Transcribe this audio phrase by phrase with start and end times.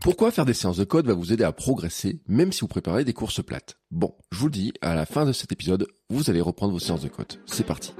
[0.00, 3.04] Pourquoi faire des séances de code va vous aider à progresser, même si vous préparez
[3.04, 3.78] des courses plates?
[3.90, 6.78] Bon, je vous le dis, à la fin de cet épisode, vous allez reprendre vos
[6.78, 7.40] séances de code.
[7.46, 7.92] C'est parti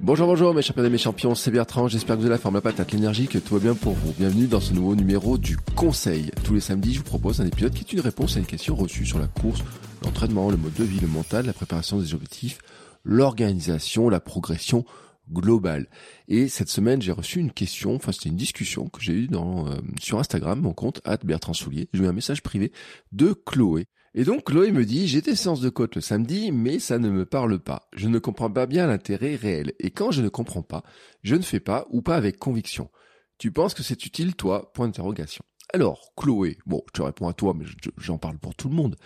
[0.00, 2.56] Bonjour, bonjour mes champions et mes champions, c'est Bertrand, j'espère que vous avez la forme,
[2.56, 4.12] la patate, l'énergie, que tout va bien pour vous.
[4.18, 6.32] Bienvenue dans ce nouveau numéro du Conseil.
[6.42, 8.74] Tous les samedis, je vous propose un épisode qui est une réponse à une question
[8.74, 9.60] reçue sur la course,
[10.02, 12.58] l'entraînement, le mode de vie, le mental, la préparation des objectifs,
[13.04, 14.84] l'organisation, la progression
[15.30, 15.88] globale.
[16.28, 19.68] Et cette semaine, j'ai reçu une question, enfin c'était une discussion que j'ai eue dans,
[19.68, 21.88] euh, sur Instagram, mon compte, Bertrand Soulier.
[21.92, 22.72] J'ai eu un message privé
[23.12, 23.86] de Chloé.
[24.14, 27.08] Et donc Chloé me dit, j'ai des séances de côte le samedi, mais ça ne
[27.08, 27.88] me parle pas.
[27.94, 29.72] Je ne comprends pas bien l'intérêt réel.
[29.78, 30.82] Et quand je ne comprends pas,
[31.22, 32.90] je ne fais pas ou pas avec conviction.
[33.38, 34.70] Tu penses que c'est utile, toi?
[34.74, 35.44] Point d'interrogation.
[35.72, 37.64] Alors, Chloé, bon, je réponds à toi, mais
[37.96, 38.96] j'en parle pour tout le monde.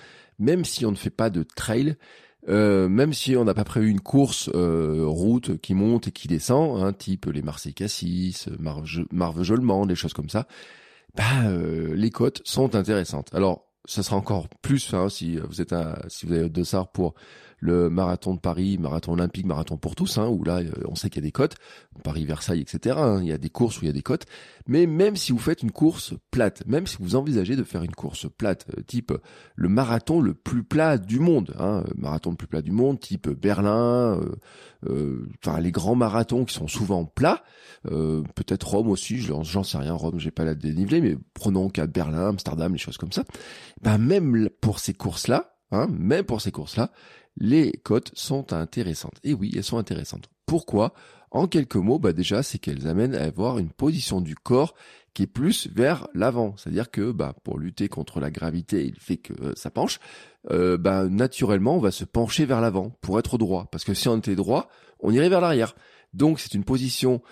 [0.41, 1.97] Même si on ne fait pas de trail,
[2.49, 6.29] euh, même si on n'a pas prévu une course euh, route qui monte et qui
[6.29, 8.49] descend, hein, type les Marseille Cassis,
[9.11, 10.47] Marvejolement, des choses comme ça,
[11.15, 13.35] bah, euh, les côtes sont intéressantes.
[13.35, 17.15] Alors, ça sera encore plus hein, si vous êtes un, si vous avez ça pour
[17.59, 21.09] le marathon de Paris, marathon olympique, marathon pour tous, hein, où là euh, on sait
[21.09, 21.57] qu'il y a des côtes,
[22.05, 22.97] Paris, Versailles, etc.
[22.99, 24.27] Hein, il y a des courses où il y a des côtes.
[24.67, 27.95] Mais même si vous faites une course plate, même si vous envisagez de faire une
[27.95, 29.13] course plate, euh, type
[29.55, 33.29] le marathon le plus plat du monde, hein, marathon le plus plat du monde, type
[33.29, 34.21] Berlin,
[34.87, 37.43] euh, enfin les grands marathons qui sont souvent plats,
[37.85, 42.29] peut-être Rome aussi, j'en sais rien, Rome, j'ai pas la dénivelée, mais prenons cas Berlin,
[42.31, 43.25] Amsterdam, les choses comme ça.
[43.83, 46.91] Ben même pour ces courses-là, hein, même pour ces courses-là,
[47.37, 49.19] les cotes sont intéressantes.
[49.25, 50.29] Et oui, elles sont intéressantes.
[50.47, 50.95] Pourquoi?
[51.31, 54.75] En quelques mots, bah déjà, c'est qu'elles amènent à avoir une position du corps
[55.13, 56.55] qui est plus vers l'avant.
[56.57, 59.99] C'est-à-dire que bah, pour lutter contre la gravité, il fait que euh, ça penche,
[60.51, 63.67] euh, bah, naturellement, on va se pencher vers l'avant pour être droit.
[63.71, 64.69] Parce que si on était droit,
[65.01, 65.75] on irait vers l'arrière.
[66.13, 67.23] Donc c'est une position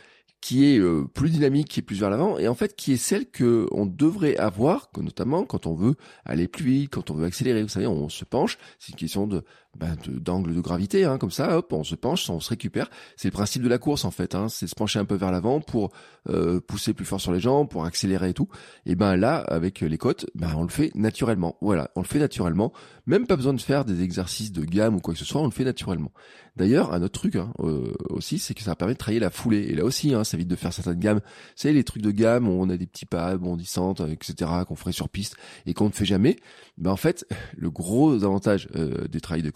[0.41, 2.99] qui est euh, plus dynamique, qui est plus vers l'avant, et en fait qui est
[2.99, 5.95] celle que on devrait avoir, notamment quand on veut
[6.27, 7.63] aller plus vite, quand on veut accélérer.
[7.63, 9.43] Vous savez, on se penche, c'est une question de
[9.77, 12.91] ben, d'angle de, gravité, hein, comme ça, hop, on se penche, on se récupère.
[13.17, 15.33] C'est le principe de la course en fait, hein, c'est se pencher un peu vers
[15.33, 15.91] l'avant pour
[16.29, 18.49] euh, pousser plus fort sur les jambes, pour accélérer et tout.
[18.87, 21.57] Et ben là, avec les côtes, ben on le fait naturellement.
[21.61, 22.73] Voilà, on le fait naturellement.
[23.07, 25.47] Même pas besoin de faire des exercices de gamme ou quoi que ce soit, on
[25.47, 26.13] le fait naturellement.
[26.57, 29.67] D'ailleurs, un autre truc hein, euh, aussi, c'est que ça permet de travailler la foulée.
[29.69, 31.21] Et là aussi, hein, ça évite de faire certaines gammes.
[31.57, 34.93] Savez, les trucs de gamme, où on a des petits pas bondissantes, etc., qu'on ferait
[34.93, 35.37] sur piste
[35.67, 36.37] et qu'on ne fait jamais.
[36.79, 37.27] Ben en fait,
[37.57, 39.51] le gros avantage euh, des travails de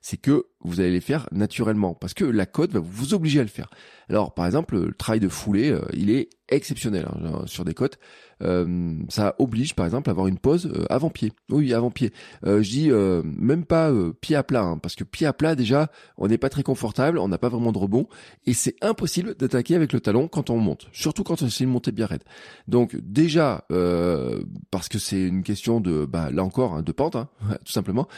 [0.00, 3.42] c'est que vous allez les faire naturellement parce que la code va vous obliger à
[3.42, 3.70] le faire.
[4.08, 7.98] Alors par exemple, le travail de foulée, euh, il est exceptionnel hein, sur des côtes.
[8.40, 11.32] Euh, ça oblige par exemple à avoir une pause euh, avant-pied.
[11.50, 12.12] Oui, avant-pied.
[12.44, 16.28] je dis même pas pied à plat, hein, parce que pied à plat déjà, on
[16.28, 18.06] n'est pas très confortable, on n'a pas vraiment de rebond,
[18.46, 21.92] et c'est impossible d'attaquer avec le talon quand on monte, surtout quand c'est une montée
[21.92, 22.22] bien raide.
[22.68, 23.64] Donc déjà,
[24.70, 27.16] parce que c'est une question de, bah, là encore, hein, de pente,
[27.64, 28.08] tout simplement.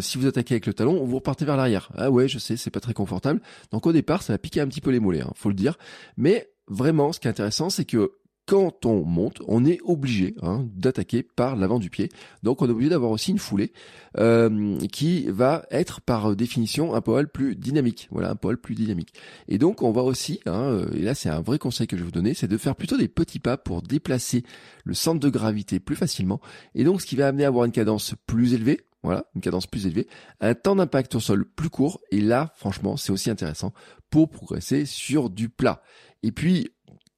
[0.00, 1.90] si vous attaquez avec le talon, vous repartez vers l'arrière.
[1.96, 3.40] Ah ouais, je sais, c'est pas très confortable.
[3.72, 5.76] Donc au départ, ça va piquer un petit peu les mollets, hein, faut le dire.
[6.16, 8.12] Mais vraiment, ce qui est intéressant, c'est que
[8.46, 12.10] quand on monte, on est obligé hein, d'attaquer par l'avant du pied.
[12.44, 13.72] Donc on est obligé d'avoir aussi une foulée
[14.18, 18.08] euh, qui va être par définition un poil plus dynamique.
[18.12, 19.14] Voilà, un poil plus dynamique.
[19.48, 22.06] Et donc on va aussi, hein, et là c'est un vrai conseil que je vais
[22.06, 24.44] vous donner, c'est de faire plutôt des petits pas pour déplacer
[24.84, 26.40] le centre de gravité plus facilement.
[26.76, 29.66] Et donc ce qui va amener à avoir une cadence plus élevée, voilà, une cadence
[29.66, 30.08] plus élevée,
[30.40, 33.72] un temps d'impact au sol plus court, et là, franchement, c'est aussi intéressant
[34.10, 35.80] pour progresser sur du plat.
[36.22, 36.70] Et puis,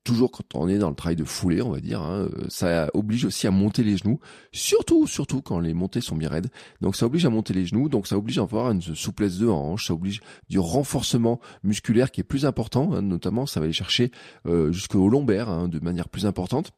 [0.08, 2.88] toujours quand on est dans le travail de foulée, on va dire, hein, euh, ça
[2.94, 4.18] oblige aussi à monter les genoux,
[4.52, 6.48] surtout, surtout quand les montées sont bien raides.
[6.80, 9.46] Donc ça oblige à monter les genoux, donc ça oblige à avoir une souplesse de
[9.48, 13.74] hanche, ça oblige du renforcement musculaire qui est plus important, hein, notamment ça va aller
[13.74, 14.10] chercher
[14.46, 16.72] euh, jusqu'au lombaire hein, de manière plus importante.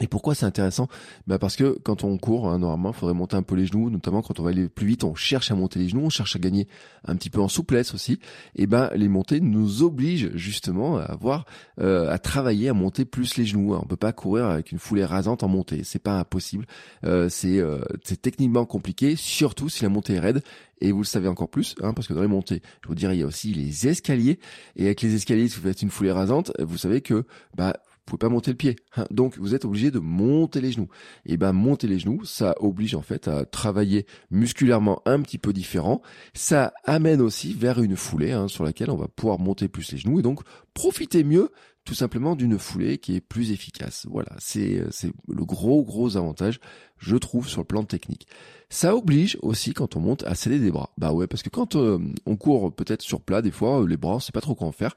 [0.00, 0.88] Et pourquoi c'est intéressant?
[1.26, 3.88] Bah Parce que quand on court, hein, normalement, il faudrait monter un peu les genoux,
[3.88, 6.36] notamment quand on va aller plus vite, on cherche à monter les genoux, on cherche
[6.36, 6.68] à gagner
[7.04, 8.18] un petit peu en souplesse aussi.
[8.56, 11.46] Et ben les montées nous obligent justement à avoir,
[11.80, 13.74] euh, à travailler, à monter plus les genoux.
[13.74, 16.66] On peut pas courir avec une foulée rasante en montée, c'est pas impossible.
[17.04, 17.80] Euh, c'est euh,
[18.20, 20.42] techniquement compliqué, surtout si la montée est raide.
[20.82, 23.16] Et vous le savez encore plus, hein, parce que dans les montées, je vous dirais,
[23.16, 24.38] il y a aussi les escaliers.
[24.76, 27.24] Et avec les escaliers, si vous faites une foulée rasante, vous savez que
[27.56, 27.72] bah
[28.06, 28.76] pouvez pas monter le pied.
[28.96, 29.06] Hein.
[29.10, 30.88] Donc vous êtes obligé de monter les genoux.
[31.24, 35.52] Et ben monter les genoux, ça oblige en fait à travailler musculairement un petit peu
[35.52, 36.02] différent.
[36.34, 39.98] Ça amène aussi vers une foulée hein, sur laquelle on va pouvoir monter plus les
[39.98, 40.40] genoux et donc
[40.74, 41.50] profiter mieux
[41.84, 44.06] tout simplement d'une foulée qui est plus efficace.
[44.10, 46.58] Voilà, c'est c'est le gros gros avantage
[46.98, 48.26] je trouve sur le plan technique.
[48.68, 50.90] Ça oblige aussi quand on monte à céder des bras.
[50.98, 53.96] Bah ouais, parce que quand euh, on court peut-être sur plat, des fois euh, les
[53.96, 54.96] bras, sait pas trop quoi en faire.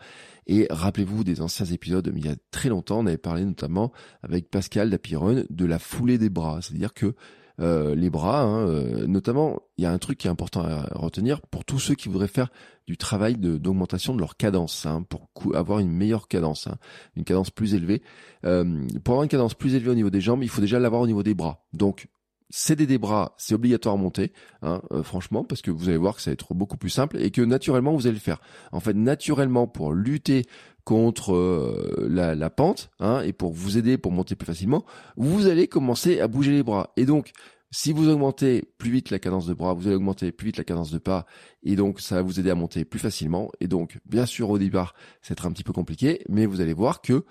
[0.51, 3.91] Et rappelez-vous des anciens épisodes, il y a très longtemps, on avait parlé notamment
[4.23, 7.13] avec Pascal Dapiron de la foulée des bras, c'est-à-dire que
[7.59, 10.87] euh, les bras, hein, euh, notamment, il y a un truc qui est important à
[10.95, 12.49] retenir pour tous ceux qui voudraient faire
[12.87, 16.77] du travail d'augmentation de, leur cadence, hein, pour avoir une meilleure cadence, hein,
[17.15, 18.01] une cadence plus élevée.
[18.43, 21.03] Euh, pour avoir une cadence plus élevée au niveau des jambes, il faut déjà l'avoir
[21.03, 21.63] au niveau des bras.
[21.73, 22.07] Donc,
[22.49, 24.31] céder des bras, c'est obligatoire à monter,
[24.61, 27.31] hein, franchement, parce que vous allez voir que ça va être beaucoup plus simple et
[27.31, 28.41] que naturellement vous allez le faire.
[28.71, 30.45] En fait, naturellement, pour lutter
[30.89, 34.85] contre euh, la, pente hein, et pour vous aider pour monter plus facilement,
[35.17, 36.93] vous allez commencer à bouger les bras.
[36.97, 37.31] Et donc,
[37.69, 40.63] si vous augmentez plus vite la cadence de bras, vous allez augmenter plus vite la
[40.63, 41.27] cadence de pas,
[41.61, 43.51] et donc ça va vous aider à monter plus facilement.
[43.59, 44.95] Et donc, bien sûr, au départ,
[45.29, 47.23] être un petit peu compliqué, mais vous allez voir que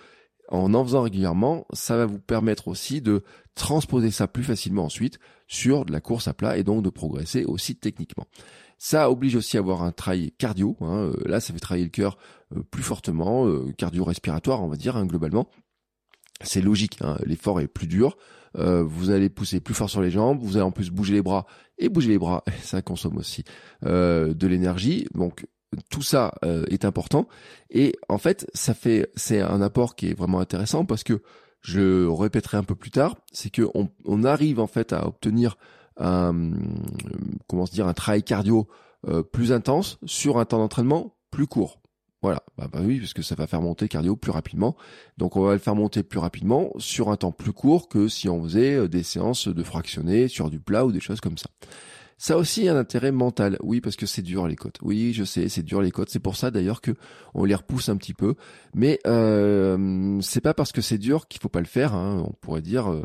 [0.48, 3.22] en en faisant régulièrement, ça va vous permettre aussi de
[3.54, 7.44] transposer ça plus facilement ensuite sur de la course à plat et donc de progresser
[7.44, 8.26] aussi techniquement.
[8.78, 10.76] Ça oblige aussi à avoir un travail cardio.
[10.80, 11.10] Hein.
[11.10, 12.16] Euh, là, ça fait travailler le cœur
[12.56, 15.50] euh, plus fortement, euh, cardio-respiratoire, on va dire, hein, globalement.
[16.40, 17.18] C'est logique, hein.
[17.26, 18.16] l'effort est plus dur,
[18.54, 21.46] vous allez pousser plus fort sur les jambes, vous allez en plus bouger les bras,
[21.78, 23.42] et bouger les bras, ça consomme aussi
[23.82, 25.46] de l'énergie, donc
[25.90, 26.32] tout ça
[26.70, 27.28] est important,
[27.70, 31.22] et en fait, ça fait, c'est un apport qui est vraiment intéressant parce que
[31.60, 35.56] je répéterai un peu plus tard, c'est que on, arrive en fait à obtenir
[35.96, 36.52] un,
[37.46, 38.68] comment se dire, un travail cardio
[39.06, 41.80] euh, plus intense sur un temps d'entraînement plus court.
[42.20, 44.76] Voilà, bah, bah, oui, parce que ça va faire monter cardio plus rapidement.
[45.18, 48.28] Donc on va le faire monter plus rapidement sur un temps plus court que si
[48.28, 51.48] on faisait euh, des séances de fractionné sur du plat ou des choses comme ça.
[52.20, 54.78] Ça a aussi un intérêt mental, oui, parce que c'est dur les côtes.
[54.82, 56.10] Oui, je sais, c'est dur les côtes.
[56.10, 56.90] C'est pour ça d'ailleurs que
[57.32, 58.34] on les repousse un petit peu.
[58.74, 61.94] Mais euh, c'est pas parce que c'est dur qu'il faut pas le faire.
[61.94, 62.24] Hein.
[62.26, 63.04] On pourrait dire euh,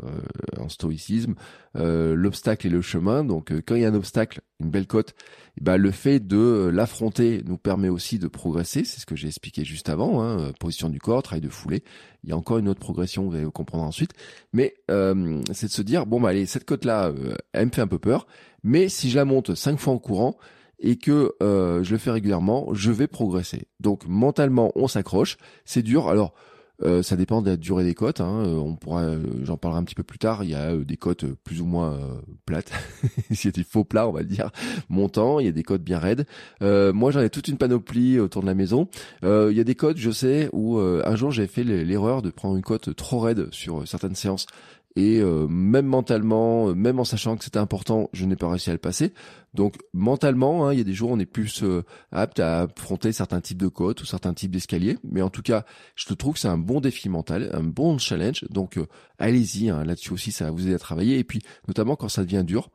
[0.58, 1.36] en stoïcisme,
[1.76, 3.24] euh, l'obstacle est le chemin.
[3.24, 5.14] Donc euh, quand il y a un obstacle, une belle côte,
[5.60, 8.84] ben, le fait de l'affronter nous permet aussi de progresser.
[8.84, 10.22] C'est ce que j'ai expliqué juste avant.
[10.22, 10.52] Hein.
[10.58, 11.82] Position du corps, travail de foulée.
[12.22, 14.12] Il y a encore une autre progression, vous allez comprendre ensuite.
[14.52, 17.12] Mais c'est de se dire bon bah allez, cette côte là,
[17.52, 18.26] elle me fait un peu peur
[18.64, 20.36] mais si je la monte cinq fois en courant
[20.80, 23.68] et que euh, je le fais régulièrement, je vais progresser.
[23.78, 25.36] Donc mentalement, on s'accroche.
[25.64, 26.08] C'est dur.
[26.08, 26.34] Alors
[26.82, 28.20] euh, ça dépend de la durée des côtes.
[28.20, 28.44] Hein.
[28.46, 29.08] Euh, on pourra,
[29.42, 30.44] j'en parlerai un petit peu plus tard.
[30.44, 31.98] Il y a des côtes plus ou moins
[32.46, 32.72] plates,
[33.30, 34.50] si des faux plats, on va dire,
[34.88, 35.40] montant.
[35.40, 36.26] Il y a des côtes bien raides.
[36.60, 38.88] moi, j'en ai toute une panoplie autour de la maison.
[39.22, 42.56] il y a des côtes, je sais, où un jour j'ai fait l'erreur de prendre
[42.56, 44.46] une côte trop raide sur certaines séances
[44.96, 48.70] et euh, même mentalement, euh, même en sachant que c'était important, je n'ai pas réussi
[48.70, 49.12] à le passer.
[49.52, 51.82] Donc mentalement, hein, il y a des jours où on est plus euh,
[52.12, 54.98] apte à affronter certains types de côtes ou certains types d'escaliers.
[55.02, 55.64] Mais en tout cas,
[55.96, 58.44] je te trouve que c'est un bon défi mental, un bon challenge.
[58.50, 58.78] Donc
[59.18, 61.18] allez-y, hein, là-dessus aussi, ça va vous aider à travailler.
[61.18, 62.68] Et puis notamment quand ça devient dur,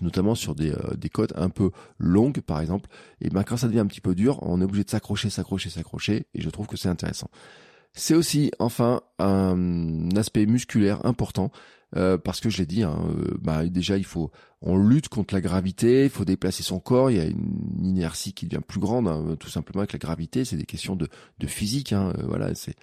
[0.00, 2.88] notamment sur des, des côtes un peu longues par exemple,
[3.20, 5.70] et ben quand ça devient un petit peu dur, on est obligé de s'accrocher, s'accrocher,
[5.70, 7.30] s'accrocher, et je trouve que c'est intéressant.
[7.94, 11.50] C'est aussi enfin un aspect musculaire important
[11.96, 14.30] euh, parce que je l'ai dit, hein, euh, bah, déjà il faut,
[14.60, 18.34] on lutte contre la gravité, il faut déplacer son corps, il y a une inertie
[18.34, 21.46] qui devient plus grande, hein, tout simplement avec la gravité, c'est des questions de, de
[21.46, 22.76] physique, hein, euh, voilà, c'est,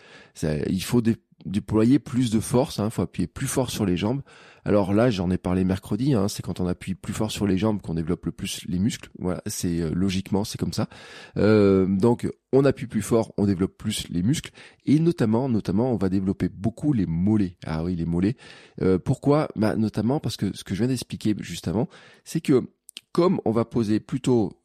[0.70, 1.04] il faut
[1.46, 4.22] déployer plus de force, il hein, faut appuyer plus fort sur les jambes.
[4.68, 7.58] Alors là, j'en ai parlé mercredi, hein, c'est quand on appuie plus fort sur les
[7.58, 9.10] jambes qu'on développe le plus les muscles.
[9.20, 10.90] Voilà, c'est euh, logiquement c'est comme ça.
[11.38, 14.52] Euh, donc on appuie plus fort, on développe plus les muscles
[14.86, 17.58] et notamment, notamment, on va développer beaucoup les mollets.
[17.66, 18.38] Ah oui, les mollets.
[18.82, 19.50] Euh, pourquoi?
[19.56, 21.88] Bah notamment parce que ce que je viens d'expliquer juste avant,
[22.24, 22.64] c'est que
[23.12, 24.60] comme on va poser plutôt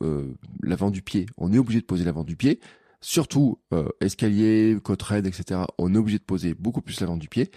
[0.61, 2.59] l'avant du pied, on est obligé de poser l'avant du pied
[3.01, 7.29] surtout euh, escalier, côte raide, etc., on est obligé de poser beaucoup plus l'avant du
[7.29, 7.51] pied,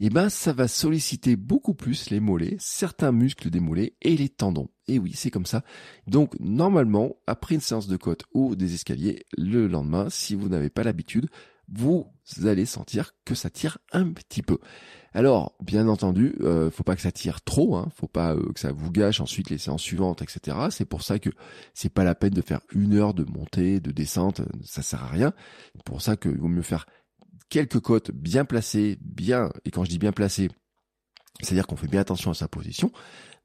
[0.00, 4.16] et eh ben ça va solliciter beaucoup plus les mollets, certains muscles des mollets et
[4.16, 4.68] les tendons.
[4.88, 5.62] Et oui, c'est comme ça.
[6.08, 10.70] Donc normalement, après une séance de côte ou des escaliers, le lendemain, si vous n'avez
[10.70, 11.28] pas l'habitude,
[11.68, 12.06] vous
[12.44, 14.58] allez sentir que ça tire un petit peu.
[15.14, 18.60] Alors, bien entendu, euh, faut pas que ça tire trop, hein, faut pas euh, que
[18.60, 20.56] ça vous gâche ensuite les séances suivantes, etc.
[20.70, 21.30] C'est pour ça que
[21.74, 25.08] c'est pas la peine de faire une heure de montée, de descente, ça sert à
[25.08, 25.34] rien.
[25.74, 26.86] C'est pour ça qu'il vaut mieux faire
[27.50, 30.48] quelques côtes bien placées, bien, et quand je dis bien placées,
[31.40, 32.90] c'est-à-dire qu'on fait bien attention à sa position,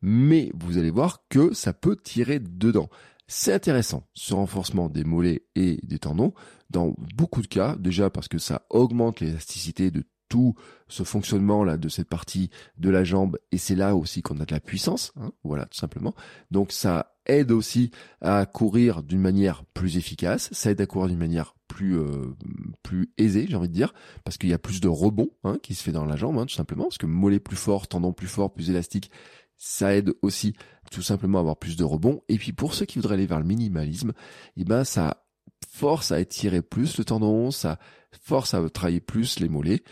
[0.02, 2.90] mais vous allez voir que ça peut tirer dedans.
[3.28, 6.34] C'est intéressant, ce renforcement des mollets et des tendons,
[6.70, 10.56] dans beaucoup de cas, déjà parce que ça augmente l'élasticité de tout
[10.88, 14.46] ce fonctionnement là de cette partie de la jambe et c'est là aussi qu'on a
[14.46, 16.14] de la puissance hein, voilà tout simplement.
[16.52, 17.92] Donc ça aide aussi
[18.22, 22.36] à courir d'une manière plus efficace ça aide à courir d'une manière plus euh,
[22.84, 23.94] plus aisée j'ai envie de dire
[24.24, 26.46] parce qu'il y a plus de rebond hein, qui se fait dans la jambe hein,
[26.46, 29.12] tout simplement parce que mollet plus fort tendon plus fort plus élastique
[29.58, 30.54] ça aide aussi
[30.92, 33.40] tout simplement à avoir plus de rebond et puis pour ceux qui voudraient aller vers
[33.40, 34.14] le minimalisme
[34.56, 35.24] eh ben ça
[35.70, 37.80] force à étirer plus le tendon ça
[38.22, 39.84] force à travailler plus les mollets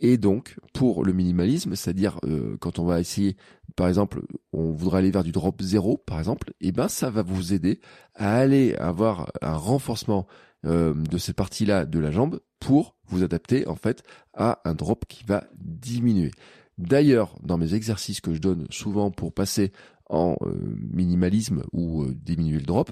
[0.00, 3.36] et donc, pour le minimalisme, c'est-à-dire euh, quand on va essayer,
[3.76, 7.22] par exemple, on voudrait aller vers du drop zéro, par exemple, eh ben ça va
[7.22, 7.80] vous aider
[8.14, 10.26] à aller avoir un renforcement
[10.66, 14.02] euh, de cette partie-là de la jambe pour vous adapter en fait
[14.34, 16.32] à un drop qui va diminuer.
[16.78, 19.72] D'ailleurs, dans mes exercices que je donne souvent pour passer
[20.10, 20.54] en euh,
[20.92, 22.90] minimalisme ou diminuer le drop,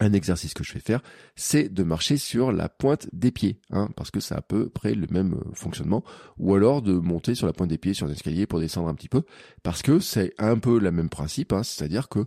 [0.00, 1.02] un exercice que je fais faire,
[1.36, 4.94] c'est de marcher sur la pointe des pieds, hein, parce que c'est à peu près
[4.94, 6.02] le même euh, fonctionnement,
[6.38, 9.08] ou alors de monter sur la pointe des pieds sur l'escalier pour descendre un petit
[9.08, 9.22] peu,
[9.62, 12.24] parce que c'est un peu le même principe, hein, c'est-à-dire que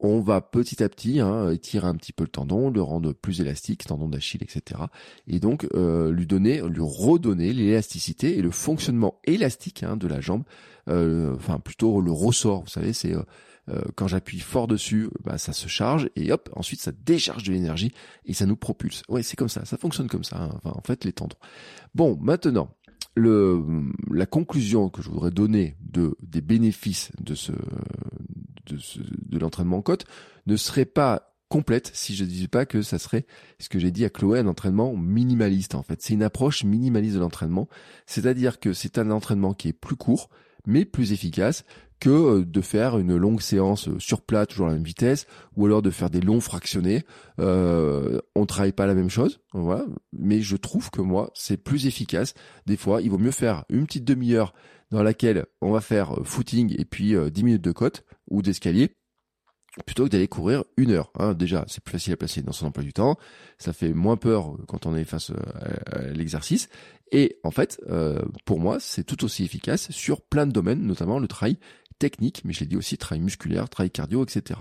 [0.00, 3.40] on va petit à petit hein, étirer un petit peu le tendon, le rendre plus
[3.40, 4.82] élastique, tendon d'Achille, etc.
[5.26, 10.20] Et donc euh, lui donner, lui redonner l'élasticité et le fonctionnement élastique hein, de la
[10.20, 10.44] jambe,
[10.88, 13.14] euh, enfin plutôt le ressort, vous savez, c'est
[13.68, 17.52] euh, quand j'appuie fort dessus, bah, ça se charge et hop, ensuite ça décharge de
[17.52, 17.92] l'énergie
[18.24, 19.02] et ça nous propulse.
[19.08, 20.36] Ouais, c'est comme ça, ça fonctionne comme ça.
[20.40, 20.50] Hein.
[20.62, 21.36] Enfin, en fait, les tendons.
[21.94, 22.68] Bon, maintenant,
[23.16, 27.52] la conclusion que je voudrais donner de des bénéfices de ce
[28.66, 30.04] de, ce, de l'entraînement en côte
[30.46, 33.24] ne serait pas complète si je ne disais pas que ça serait
[33.58, 36.02] ce que j'ai dit à Chloé un entraînement minimaliste en fait.
[36.02, 37.68] C'est une approche minimaliste de l'entraînement,
[38.06, 40.28] c'est-à-dire que c'est un entraînement qui est plus court
[40.66, 41.64] mais plus efficace
[42.00, 45.26] que euh, de faire une longue séance euh, sur plat, toujours à la même vitesse,
[45.56, 47.04] ou alors de faire des longs fractionnés.
[47.40, 49.86] Euh, on travaille pas la même chose, voilà.
[50.12, 52.34] Mais je trouve que moi, c'est plus efficace.
[52.66, 54.54] Des fois, il vaut mieux faire une petite demi-heure
[54.90, 58.92] dans laquelle on va faire euh, footing et puis 10 minutes de côte ou d'escalier
[59.84, 61.12] plutôt que d'aller courir une heure.
[61.18, 61.34] Hein.
[61.34, 63.18] Déjà, c'est plus facile à placer dans son emploi du temps,
[63.58, 65.32] ça fait moins peur quand on est face
[65.92, 66.70] à, l'exercice,
[67.12, 67.78] et en fait,
[68.46, 71.58] pour moi, c'est tout aussi efficace sur plein de domaines, notamment le travail
[71.98, 74.60] technique, mais je l'ai dit aussi, travail musculaire, travail cardio, etc.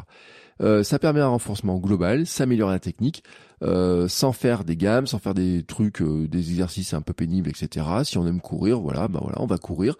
[0.62, 3.24] Euh, ça permet un renforcement global, s'améliorer la technique,
[3.64, 7.50] euh, sans faire des gammes, sans faire des trucs, euh, des exercices un peu pénibles,
[7.50, 7.86] etc.
[8.04, 9.98] Si on aime courir, voilà, bah voilà, on va courir,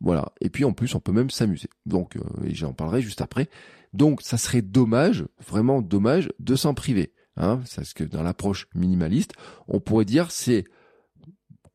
[0.00, 0.32] voilà.
[0.40, 1.68] Et puis en plus, on peut même s'amuser.
[1.86, 3.48] Donc, et j'en parlerai juste après.
[3.92, 7.12] Donc, ça serait dommage, vraiment dommage, de s'en priver.
[7.38, 9.32] Hein, parce que dans l'approche minimaliste,
[9.68, 10.64] on pourrait dire c'est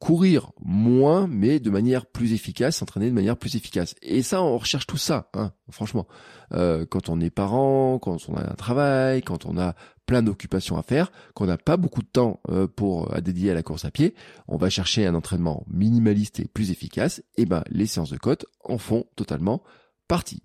[0.02, 3.94] courir moins, mais de manière plus efficace, s'entraîner de manière plus efficace.
[4.02, 6.08] Et ça, on recherche tout ça, hein, franchement.
[6.54, 9.76] Euh, quand on est parent, quand on a un travail, quand on a
[10.08, 13.54] plein d'occupations à faire, qu'on n'a pas beaucoup de temps euh, pour à dédier à
[13.54, 14.16] la course à pied,
[14.48, 17.22] on va chercher un entraînement minimaliste et plus efficace.
[17.38, 19.62] Et ben, les séances de côte en font totalement
[20.08, 20.42] partie.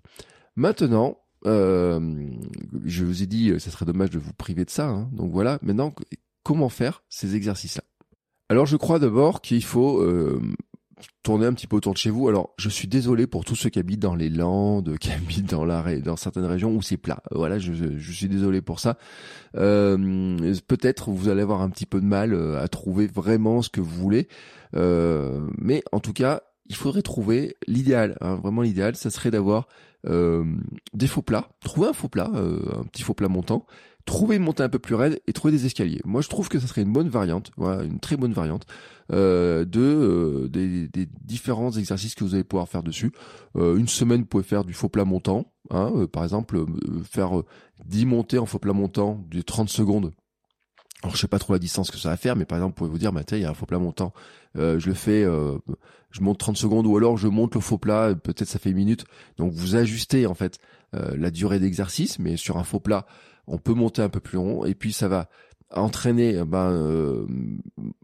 [0.55, 2.29] Maintenant, euh,
[2.85, 4.87] je vous ai dit, ça serait dommage de vous priver de ça.
[4.87, 5.09] Hein.
[5.13, 5.57] donc voilà.
[5.63, 5.95] Maintenant,
[6.43, 7.83] comment faire ces exercices-là?
[8.49, 10.41] Alors je crois d'abord qu'il faut euh,
[11.21, 12.27] tourner un petit peu autour de chez vous.
[12.29, 15.65] Alors je suis désolé pour tous ceux qui habitent dans les Landes, qui habitent dans
[15.65, 17.21] la dans certaines régions où c'est plat.
[17.31, 18.97] Voilà, je, suis désolé pour ça.
[19.55, 20.37] Euh,
[20.67, 23.81] Peut-être vous allez avoir un petit peu de mal euh, à trouver vraiment ce que
[23.81, 24.27] vous voulez,
[24.73, 28.17] mais en tout cas il faudrait trouver l'idéal.
[28.21, 29.67] Hein, vraiment l'idéal, ça serait d'avoir
[30.05, 31.49] des faux plats.
[31.65, 33.65] Trouver un faux plat, un petit faux plat montant
[34.07, 36.01] trouver une montée un peu plus raide et trouver des escaliers.
[36.05, 38.65] Moi, je trouve que ça serait une bonne variante, voilà, une très bonne variante
[39.11, 40.89] euh, de euh, des,
[41.21, 43.11] différents exercices que vous allez pouvoir faire dessus.
[43.57, 46.65] Euh, une semaine, vous pouvez faire du faux plat montant, hein, par exemple,
[47.03, 47.43] faire
[47.85, 50.13] 10 montées en faux plat montant de 30 secondes.
[51.03, 52.77] Alors je sais pas trop la distance que ça va faire, mais par exemple, vous
[52.77, 54.13] pouvez vous dire, bah, il y a un faux plat montant,
[54.55, 58.47] je le fais, je monte 30 secondes, ou alors je monte le faux plat, peut-être
[58.47, 59.05] ça fait une minute.
[59.37, 60.57] Donc vous ajustez en fait
[60.93, 63.05] la durée d'exercice, mais sur un faux plat,
[63.47, 65.29] on peut monter un peu plus rond et puis ça va
[65.71, 67.25] entraîner ben, euh,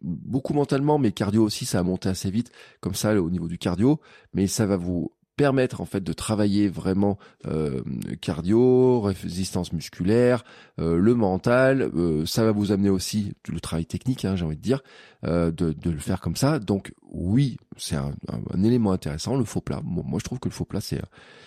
[0.01, 3.57] beaucoup mentalement mais cardio aussi ça va monter assez vite comme ça au niveau du
[3.57, 3.99] cardio.
[4.33, 7.81] Mais ça va vous permettre en fait de travailler vraiment euh,
[8.21, 10.43] cardio, résistance musculaire,
[10.79, 11.89] euh, le mental.
[11.95, 14.81] Euh, ça va vous amener aussi le travail technique, hein, j'ai envie de dire,
[15.23, 16.59] de, le faire comme ça.
[16.59, 18.13] Donc oui, c'est un,
[18.51, 19.35] un, élément intéressant.
[19.35, 19.81] Le faux plat.
[19.83, 20.81] moi, je trouve que le faux plat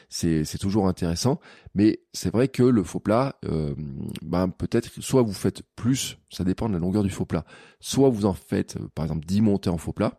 [0.09, 1.41] c'est toujours intéressant,
[1.75, 3.39] mais c'est vrai que le faux plat,
[4.23, 7.45] ben peut-être soit vous faites plus, ça dépend de la longueur du faux plat.
[7.81, 10.17] Soit vous en faites par exemple 10 montées en faux plat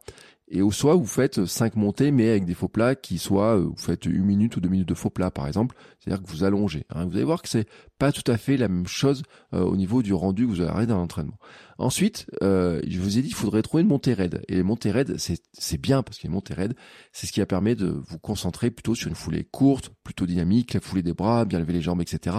[0.50, 3.66] et au soit vous faites 5 montées mais avec des faux plats qui soient, euh,
[3.66, 6.44] vous faites une minute ou deux minutes de faux plats par exemple, c'est-à-dire que vous
[6.44, 6.86] allongez.
[6.90, 7.06] Hein.
[7.06, 7.68] Vous allez voir que c'est
[8.00, 9.24] pas tout à fait la même chose
[9.54, 11.38] euh, au niveau du rendu que vous aurez dans l'entraînement.
[11.78, 14.42] Ensuite, euh, je vous ai dit, il faudrait trouver une montée raide.
[14.48, 16.76] Et les montées raides, c'est bien parce que les montées raides,
[17.12, 20.74] c'est ce qui a permis de vous concentrer plutôt sur une foulée courte, plutôt dynamique,
[20.74, 22.38] la foulée des bras, bien lever les jambes, etc.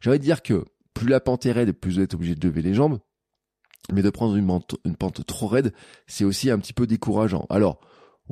[0.00, 0.64] J'ai envie de dire que
[0.94, 2.98] plus la pente est raide, plus vous êtes obligé de lever les jambes,
[3.92, 4.46] mais de prendre une,
[4.96, 5.72] pente, trop raide,
[6.06, 7.46] c'est aussi un petit peu décourageant.
[7.50, 7.80] Alors,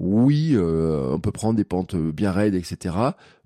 [0.01, 2.95] oui, euh, on peut prendre des pentes bien raides, etc.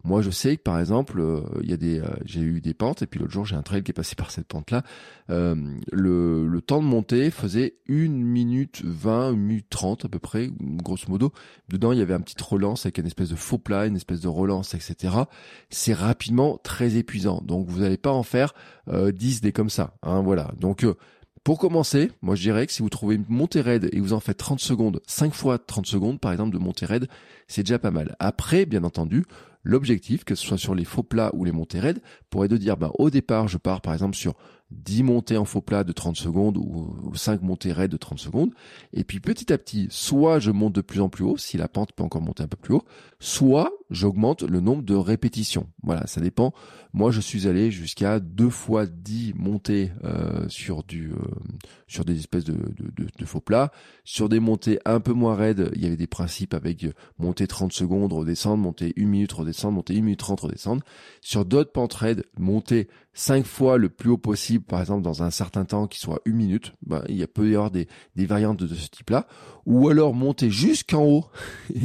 [0.04, 2.74] Moi, je sais que par exemple, euh, il y a des, euh, j'ai eu des
[2.74, 4.82] pentes et puis l'autre jour j'ai un trail qui est passé par cette pente-là.
[5.28, 10.50] le, le temps de montée faisait une minute 20, une minute 30 à peu près,
[10.60, 11.32] grosso modo.
[11.70, 14.20] Dedans, il y avait un petit relance avec une espèce de faux plat, une espèce
[14.20, 15.14] de relance, etc.
[15.70, 17.40] C'est rapidement très épuisant.
[17.46, 18.52] Donc, vous n'allez pas en faire
[18.92, 19.94] 10 des comme ça.
[20.02, 20.52] Hein, voilà.
[20.60, 20.84] Donc
[21.44, 24.20] pour commencer, moi je dirais que si vous trouvez une montée raide et vous en
[24.20, 27.08] faites 30 secondes, 5 fois 30 secondes par exemple de montée raide,
[27.48, 28.14] c'est déjà pas mal.
[28.20, 29.24] Après, bien entendu,
[29.64, 32.76] l'objectif, que ce soit sur les faux plats ou les montées raides, pourrait de dire,
[32.76, 34.34] ben, au départ, je pars par exemple sur
[34.72, 38.50] 10 montées en faux plat de 30 secondes ou 5 montées raides de 30 secondes.
[38.92, 41.68] Et puis petit à petit, soit je monte de plus en plus haut, si la
[41.68, 42.84] pente peut encore monter un peu plus haut,
[43.18, 45.68] soit j'augmente le nombre de répétitions.
[45.82, 46.52] Voilà, ça dépend.
[46.92, 51.16] Moi, je suis allé jusqu'à deux fois 10 montées euh, sur du euh,
[51.86, 53.70] sur des espèces de, de, de, faux plats.
[54.04, 56.86] Sur des montées un peu moins raides, il y avait des principes avec
[57.18, 60.82] monter 30 secondes, redescendre, monter 1 minute, redescendre, monter 1 minute 30, redescendre.
[61.20, 65.30] Sur d'autres pentes raides, monter 5 fois le plus haut possible, par exemple dans un
[65.30, 68.74] certain temps qui soit une minute, ben, il peut y avoir des, des variantes de,
[68.74, 69.26] ce type-là,
[69.66, 71.24] ou alors monter jusqu'en haut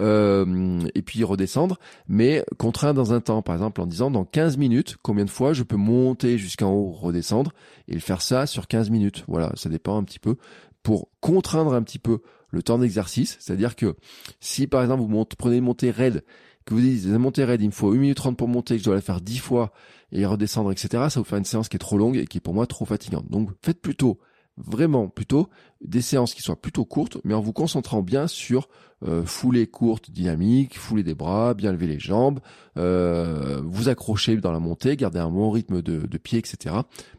[0.00, 1.78] euh, et puis redescendre,
[2.08, 5.52] mais contraint dans un temps, par exemple en disant dans 15 minutes, combien de fois
[5.52, 7.52] je peux monter jusqu'en haut, redescendre,
[7.88, 9.24] et faire ça sur 15 minutes?
[9.28, 10.36] Voilà, ça dépend un petit peu.
[10.82, 13.96] Pour contraindre un petit peu le temps d'exercice, c'est-à-dire que
[14.40, 16.22] si par exemple vous prenez une montée raide
[16.66, 18.84] que vous dites, montée raide, il me faut 1 minute 30 pour monter, que je
[18.84, 19.72] dois la faire 10 fois
[20.12, 22.40] et redescendre, etc., ça vous fait une séance qui est trop longue et qui est
[22.40, 23.30] pour moi trop fatigante.
[23.30, 24.18] Donc faites plutôt,
[24.56, 25.48] vraiment plutôt,
[25.80, 28.68] des séances qui soient plutôt courtes, mais en vous concentrant bien sur
[29.06, 32.40] euh, foulée courte, dynamique, des bras, bien lever les jambes,
[32.78, 36.74] euh, vous accrocher dans la montée, garder un bon rythme de, de pied, etc.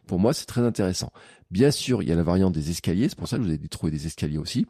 [0.06, 1.10] Pour moi, c'est très intéressant.
[1.50, 3.68] Bien sûr, il y a la variante des escaliers, c'est pour ça que vous avez
[3.68, 4.66] trouver des escaliers aussi.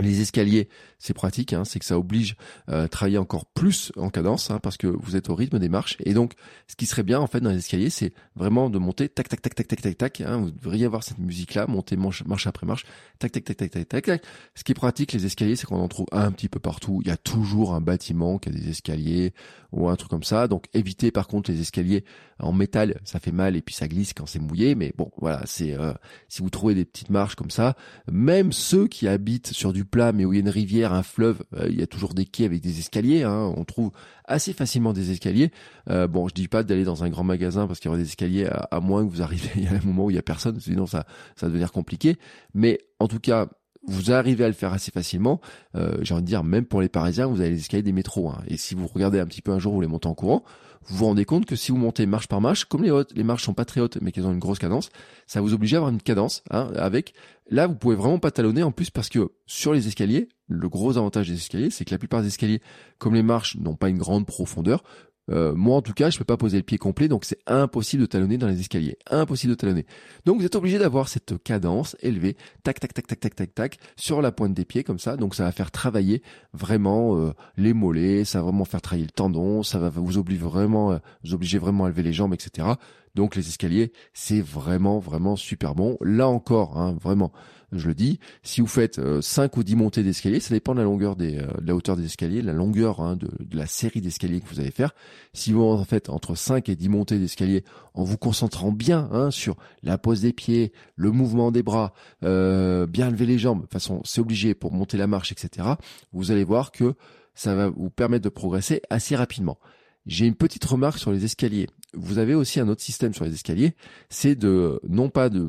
[0.00, 2.34] Les escaliers, c'est pratique, hein, c'est que ça oblige
[2.66, 5.68] à euh, travailler encore plus en cadence, hein, parce que vous êtes au rythme des
[5.68, 5.96] marches.
[6.00, 6.32] Et donc,
[6.66, 9.40] ce qui serait bien en fait dans les escaliers, c'est vraiment de monter tac tac
[9.40, 10.20] tac tac tac tac tac.
[10.20, 12.86] Hein, vous devriez avoir cette musique-là, monter marche après marche,
[13.20, 14.22] tac tac tac tac tac tac tac.
[14.56, 17.00] Ce qui est pratique, les escaliers, c'est qu'on en trouve un petit peu partout.
[17.04, 19.32] Il y a toujours un bâtiment qui a des escaliers
[19.70, 20.48] ou un truc comme ça.
[20.48, 22.04] Donc, évitez par contre les escaliers
[22.38, 24.74] en métal, ça fait mal et puis ça glisse quand c'est mouillé.
[24.74, 25.92] Mais bon, voilà, c'est euh,
[26.28, 27.76] si vous trouvez des petites marches comme ça,
[28.10, 31.02] même ceux qui habitent sur du plat, mais où il y a une rivière, un
[31.02, 33.22] fleuve, euh, il y a toujours des quais avec des escaliers.
[33.22, 33.92] Hein, on trouve
[34.24, 35.50] assez facilement des escaliers.
[35.90, 38.08] Euh, bon, je dis pas d'aller dans un grand magasin parce qu'il y aura des
[38.08, 40.86] escaliers, à, moins que vous arrivez à un moment où il y a personne, sinon
[40.86, 42.16] ça, ça va devenir compliqué.
[42.54, 43.48] Mais en tout cas,
[43.86, 45.40] vous arrivez à le faire assez facilement.
[45.74, 48.30] Euh, J'ai envie de dire, même pour les Parisiens, vous avez les escaliers des métros.
[48.30, 48.42] Hein.
[48.48, 50.44] Et si vous regardez un petit peu un jour vous les montez en courant,
[50.86, 53.24] vous vous rendez compte que si vous montez marche par marche, comme les hautes, les
[53.24, 54.90] marches sont pas très hautes, mais qu'elles ont une grosse cadence,
[55.26, 56.42] ça vous oblige à avoir une cadence.
[56.50, 57.14] Hein, avec
[57.48, 60.98] là, vous pouvez vraiment pas talonner en plus parce que sur les escaliers, le gros
[60.98, 62.60] avantage des escaliers, c'est que la plupart des escaliers,
[62.98, 64.84] comme les marches, n'ont pas une grande profondeur.
[65.30, 68.02] Euh, moi, en tout cas, je peux pas poser le pied complet, donc c'est impossible
[68.02, 68.96] de talonner dans les escaliers.
[69.10, 69.86] Impossible de talonner.
[70.26, 73.78] Donc, vous êtes obligé d'avoir cette cadence élevée, tac, tac, tac, tac, tac, tac, tac,
[73.96, 75.16] sur la pointe des pieds comme ça.
[75.16, 79.12] Donc, ça va faire travailler vraiment euh, les mollets, ça va vraiment faire travailler le
[79.12, 82.68] tendon, ça va vous obliger vraiment, euh, vous obliger vraiment à lever les jambes, etc.
[83.14, 85.96] Donc, les escaliers, c'est vraiment, vraiment super bon.
[86.00, 87.32] Là encore, hein, vraiment
[87.78, 88.18] je le dis.
[88.42, 91.38] Si vous faites 5 euh, ou 10 montées d'escalier, ça dépend de la longueur des,
[91.38, 94.60] euh, de la hauteur des escaliers, la longueur hein, de, la série d'escaliers que vous
[94.60, 94.94] allez faire.
[95.32, 99.30] Si vous en faites entre 5 et 10 montées d'escalier en vous concentrant bien hein,
[99.30, 103.72] sur la pose des pieds, le mouvement des bras, euh, bien lever les jambes, de
[103.72, 105.68] façon c'est obligé pour monter la marche, etc.
[106.12, 106.94] Vous allez voir que
[107.34, 109.58] ça va vous permettre de progresser assez rapidement.
[110.06, 111.68] J'ai une petite remarque sur les escaliers.
[111.94, 113.74] Vous avez aussi un autre système sur les escaliers,
[114.10, 115.48] c'est de non pas de,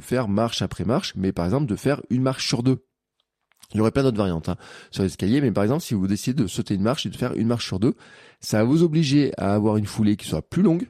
[0.00, 2.84] faire marche après marche, mais par exemple de faire une marche sur deux.
[3.74, 4.56] Il y aurait plein d'autres variantes hein,
[4.92, 7.34] sur l'escalier, mais par exemple, si vous décidez de sauter une marche et de faire
[7.34, 7.94] une marche sur deux,
[8.40, 10.86] ça va vous obliger à avoir une foulée qui soit plus longue,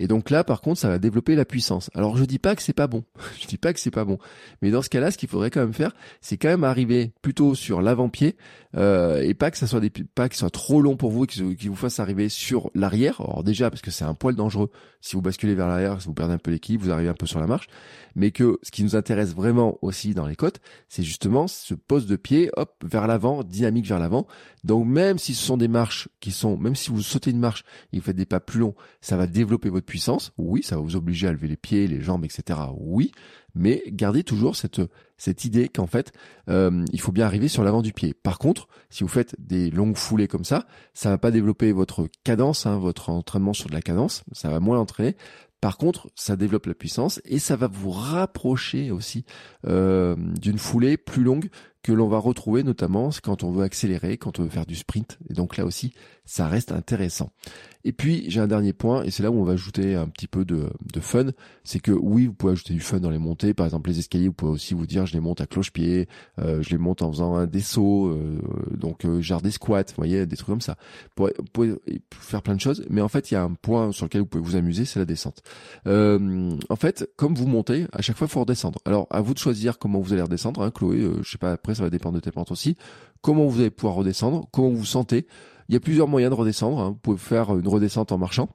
[0.00, 1.90] et donc là, par contre, ça va développer la puissance.
[1.94, 3.04] Alors je dis pas que c'est pas bon.
[3.38, 4.16] je dis pas que c'est pas bon.
[4.62, 7.54] Mais dans ce cas-là, ce qu'il faudrait quand même faire, c'est quand même arriver plutôt
[7.54, 8.34] sur l'avant-pied
[8.78, 11.26] euh, et pas que ça soit des pas que soit trop long pour vous et
[11.26, 13.20] qu'il vous fasse arriver sur l'arrière.
[13.20, 14.70] Alors déjà parce que c'est un poil dangereux
[15.02, 17.26] si vous basculez vers l'arrière, si vous perdez un peu l'équilibre, vous arrivez un peu
[17.26, 17.68] sur la marche.
[18.16, 22.08] Mais que ce qui nous intéresse vraiment aussi dans les côtes, c'est justement ce poste
[22.08, 24.26] de pied, hop, vers l'avant, dynamique vers l'avant.
[24.64, 27.64] Donc même si ce sont des marches qui sont, même si vous sautez une marche
[27.92, 29.86] et vous faites des pas plus longs, ça va développer votre
[30.38, 32.58] Oui, ça va vous obliger à lever les pieds, les jambes, etc.
[32.76, 33.12] Oui,
[33.54, 34.80] mais gardez toujours cette
[35.20, 36.12] cette idée qu'en fait,
[36.48, 38.14] euh, il faut bien arriver sur l'avant du pied.
[38.14, 42.08] Par contre, si vous faites des longues foulées comme ça, ça va pas développer votre
[42.24, 45.16] cadence, hein, votre entraînement sur de la cadence, ça va moins l'entraîner.
[45.60, 49.26] Par contre, ça développe la puissance et ça va vous rapprocher aussi
[49.66, 51.50] euh, d'une foulée plus longue
[51.82, 55.18] que l'on va retrouver notamment quand on veut accélérer, quand on veut faire du sprint.
[55.28, 55.92] Et donc là aussi,
[56.24, 57.30] ça reste intéressant.
[57.82, 60.26] Et puis j'ai un dernier point, et c'est là où on va ajouter un petit
[60.26, 61.26] peu de, de fun,
[61.64, 64.28] c'est que oui, vous pouvez ajouter du fun dans les montées, par exemple les escaliers,
[64.28, 67.10] vous pouvez aussi vous dire je les monte à cloche-pied, euh, je les monte en
[67.10, 68.38] faisant un des sauts, euh,
[68.76, 70.76] donc euh, genre des squats, vous voyez, des trucs comme ça.
[71.16, 71.74] Vous pouvez,
[72.12, 74.26] faire plein de choses, mais en fait il y a un point sur lequel vous
[74.26, 75.42] pouvez vous amuser, c'est la descente.
[75.86, 78.78] en fait, comme vous montez, à chaque fois il faut redescendre.
[78.84, 81.82] Alors à vous de choisir comment vous allez redescendre, hein, Chloé, je sais pas, ça
[81.82, 82.76] va dépendre de tes pentes aussi,
[83.20, 85.26] comment vous allez pouvoir redescendre, comment vous vous sentez?
[85.68, 86.80] Il y a plusieurs moyens de redescendre.
[86.80, 86.88] Hein.
[86.90, 88.48] Vous pouvez faire une redescente en marchant.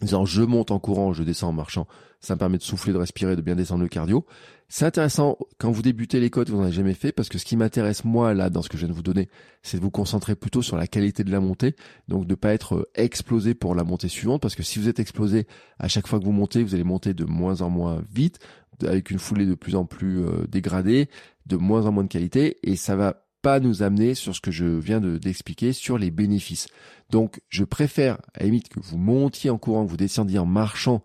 [0.00, 1.86] Disant je monte en courant, je descends en marchant.
[2.20, 4.24] Ça me permet de souffler, de respirer, de bien descendre le cardio.
[4.68, 7.44] C'est intéressant quand vous débutez les côtes, vous n'en avez jamais fait, parce que ce
[7.44, 9.28] qui m'intéresse moi là dans ce que je viens de vous donner,
[9.62, 11.74] c'est de vous concentrer plutôt sur la qualité de la montée,
[12.06, 15.48] donc de pas être explosé pour la montée suivante, parce que si vous êtes explosé
[15.80, 18.38] à chaque fois que vous montez, vous allez monter de moins en moins vite,
[18.86, 21.08] avec une foulée de plus en plus euh, dégradée,
[21.50, 24.50] de moins en moins de qualité, et ça va pas nous amener sur ce que
[24.50, 26.68] je viens de d'expliquer sur les bénéfices.
[27.10, 30.46] Donc, je préfère, à la limite, que vous montiez en courant, que vous descendiez en
[30.46, 31.02] marchant,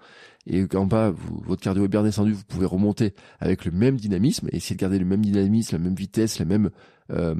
[0.47, 1.11] et qu'en bas,
[1.45, 4.99] votre cardio est bien descendu, vous pouvez remonter avec le même dynamisme, essayer de garder
[4.99, 6.69] le même dynamisme, la même vitesse, la même
[7.11, 7.35] euh,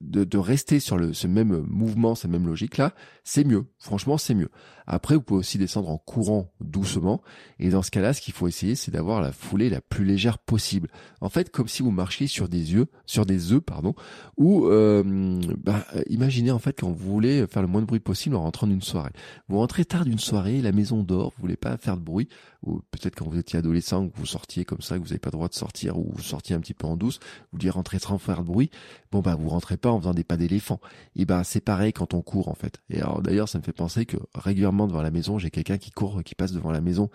[0.00, 3.66] de, de, rester sur le, ce même mouvement, cette même logique-là, c'est mieux.
[3.78, 4.50] Franchement, c'est mieux.
[4.90, 7.20] Après, vous pouvez aussi descendre en courant doucement.
[7.58, 10.38] Et dans ce cas-là, ce qu'il faut essayer, c'est d'avoir la foulée la plus légère
[10.38, 10.88] possible.
[11.20, 13.94] En fait, comme si vous marchiez sur des yeux, sur des œufs, pardon.
[14.38, 15.02] Ou euh,
[15.58, 18.66] bah, imaginez en fait quand vous voulez faire le moins de bruit possible en rentrant
[18.66, 19.12] d'une soirée.
[19.48, 22.28] Vous rentrez tard d'une soirée, la maison dort, vous voulez pas faire de bruit.
[22.64, 25.28] Ou peut-être quand vous étiez adolescent, que vous sortiez comme ça, que vous n'avez pas
[25.28, 27.98] le droit de sortir, ou vous sortiez un petit peu en douce, vous vouliez rentrer
[27.98, 28.70] sans faire de bruit
[29.10, 30.80] bon bah vous rentrez pas en faisant des pas d'éléphant.
[31.16, 32.80] Et ben c'est pareil quand on court en fait.
[32.90, 35.90] Et alors d'ailleurs ça me fait penser que régulièrement devant la maison j'ai quelqu'un qui
[35.90, 37.10] court, qui passe devant la maison,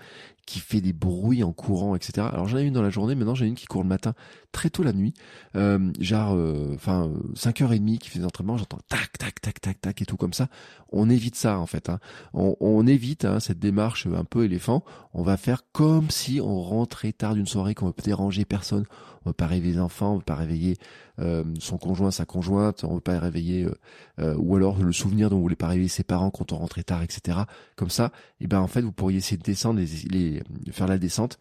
[0.46, 2.28] qui fait des bruits en courant, etc.
[2.32, 4.14] Alors j'en ai une dans la journée, maintenant j'en ai une qui court le matin,
[4.52, 5.14] très tôt la nuit,
[5.56, 10.02] euh, genre euh, enfin 5h30 qui fait des entraînements, j'entends tac tac tac tac tac
[10.02, 10.48] et tout comme ça.
[10.92, 11.90] On évite ça en fait.
[11.90, 12.00] Hein.
[12.34, 14.84] On, on, évite hein, cette démarche un peu éléphant.
[15.14, 18.86] On va faire comme si on rentrait tard d'une soirée, qu'on veut déranger personne
[19.26, 20.78] on veut pas réveiller les enfants, on veut pas réveiller
[21.20, 23.76] euh, son conjoint, sa conjointe, on veut pas réveiller euh,
[24.20, 26.84] euh, ou alors le souvenir dont on voulait pas réveiller ses parents quand on rentrait
[26.84, 27.40] tard, etc.
[27.76, 30.33] Comme ça, et eh ben en fait vous pourriez essayer de descendre, les,
[30.72, 31.38] faire la descente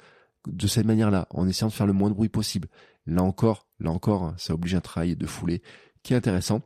[0.46, 2.68] de cette manière-là, en essayant de faire le moins de bruit possible.
[3.06, 5.62] Là encore, là encore, hein, ça oblige un travail de foulée
[6.02, 6.62] qui est intéressant.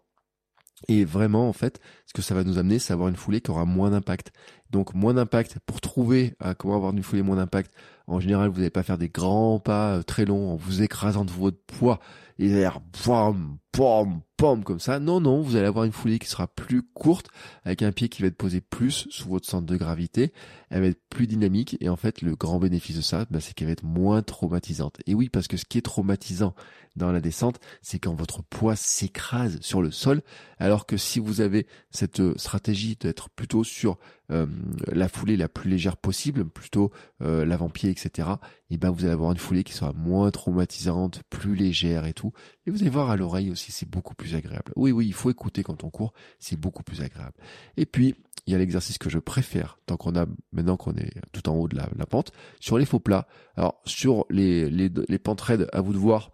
[0.88, 1.80] Et vraiment, en fait,
[2.16, 4.32] que ça va nous amener, c'est avoir une foulée qui aura moins d'impact.
[4.70, 7.72] Donc, moins d'impact pour trouver à comment avoir une foulée moins d'impact.
[8.06, 11.26] En général, vous n'allez pas faire des grands pas euh, très longs en vous écrasant
[11.26, 12.00] de votre poids
[12.38, 15.00] et derrière, pom, pom, pom, comme ça.
[15.00, 17.28] Non, non, vous allez avoir une foulée qui sera plus courte,
[17.64, 20.32] avec un pied qui va être posé plus sous votre centre de gravité.
[20.68, 23.54] Elle va être plus dynamique, et en fait, le grand bénéfice de ça, bah, c'est
[23.54, 24.98] qu'elle va être moins traumatisante.
[25.06, 26.54] Et oui, parce que ce qui est traumatisant
[26.94, 30.22] dans la descente, c'est quand votre poids s'écrase sur le sol,
[30.58, 33.98] alors que si vous avez cette euh, stratégie d'être plutôt sur
[34.30, 34.46] euh,
[34.88, 36.90] la foulée la plus légère possible, plutôt
[37.22, 38.28] euh, l'avant-pied, etc.,
[38.70, 42.32] et ben vous allez avoir une foulée qui sera moins traumatisante, plus légère et tout.
[42.66, 44.72] Et vous allez voir à l'oreille aussi, c'est beaucoup plus agréable.
[44.74, 47.34] Oui, oui, il faut écouter quand on court, c'est beaucoup plus agréable.
[47.76, 48.14] Et puis,
[48.46, 51.54] il y a l'exercice que je préfère, tant qu'on a, maintenant qu'on est tout en
[51.54, 53.28] haut de la, la, pente, sur les faux plats.
[53.56, 56.32] Alors, sur les, les, les pentes raides, à vous de voir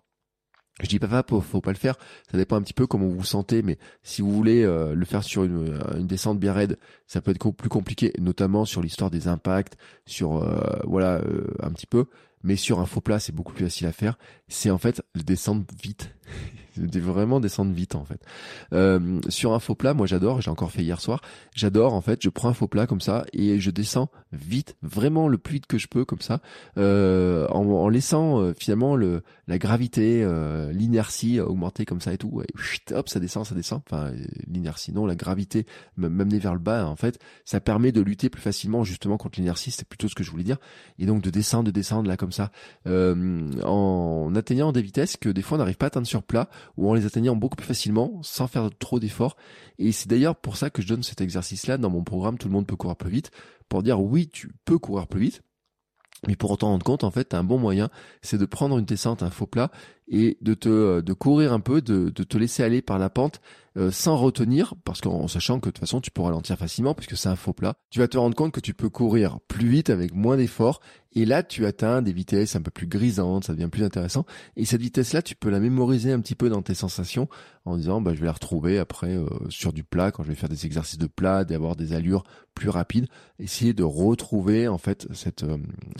[0.80, 1.96] je dis pas faut, faut pas le faire,
[2.30, 5.04] ça dépend un petit peu comment vous vous sentez, mais si vous voulez euh, le
[5.04, 9.10] faire sur une, une, descente bien raide, ça peut être plus compliqué, notamment sur l'histoire
[9.10, 12.06] des impacts, sur euh, voilà euh, un petit peu,
[12.42, 14.18] mais sur un faux plat c'est beaucoup plus facile à faire.
[14.48, 16.14] C'est en fait le descendre vite.
[16.76, 18.20] vraiment descendre vite en fait.
[18.72, 21.20] Euh, sur un faux plat, moi j'adore, j'ai encore fait hier soir,
[21.54, 25.28] j'adore en fait, je prends un faux plat comme ça et je descends vite, vraiment
[25.28, 26.40] le plus vite que je peux comme ça,
[26.78, 32.42] euh, en, laissant euh, finalement le, la gravité, euh, l'inertie augmenter comme ça et tout,
[32.92, 34.12] hop ça descend, ça descend, enfin
[34.46, 38.42] l'inertie non, la gravité m'amener vers le bas en fait, ça permet de lutter plus
[38.42, 40.58] facilement justement contre l'inertie, c'est plutôt ce que je voulais dire,
[40.98, 42.50] et donc de descendre, de descendre là comme ça,
[42.86, 46.88] en atteignant des vitesses que des fois on n'arrive pas à atteindre sur plat ou
[46.90, 49.36] en les atteignant beaucoup plus facilement sans faire trop d'efforts.
[49.78, 52.54] Et c'est d'ailleurs pour ça que je donne cet exercice-là dans mon programme Tout le
[52.54, 53.30] monde peut courir plus vite,
[53.68, 55.42] pour dire oui, tu peux courir plus vite.
[56.28, 59.24] Mais pour autant rendre compte, en fait, un bon moyen, c'est de prendre une descente,
[59.24, 59.72] un faux plat,
[60.08, 63.40] et de te de courir un peu, de, de te laisser aller par la pente
[63.78, 67.16] euh, sans retenir, parce qu'en sachant que de toute façon tu peux ralentir facilement, puisque
[67.16, 67.74] c'est un faux plat.
[67.90, 70.80] Tu vas te rendre compte que tu peux courir plus vite avec moins d'efforts,
[71.14, 74.24] et là, tu atteins des vitesses un peu plus grisantes, ça devient plus intéressant.
[74.56, 77.28] Et cette vitesse-là, tu peux la mémoriser un petit peu dans tes sensations
[77.64, 80.34] en disant, bah, je vais la retrouver après euh, sur du plat, quand je vais
[80.34, 83.08] faire des exercices de plat, d'avoir des allures plus rapides.
[83.38, 85.58] Essayer de retrouver en fait cette euh,